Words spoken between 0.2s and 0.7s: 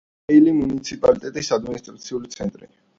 კეილის